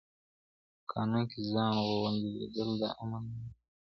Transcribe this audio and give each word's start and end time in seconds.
په 0.79 0.83
قانون 0.91 1.23
کې 1.31 1.39
ځان 1.51 1.71
خوندي 1.85 2.29
لیدل 2.39 2.69
د 2.81 2.83
امن 3.01 3.09
مانا 3.23 3.41
لري. 3.41 3.49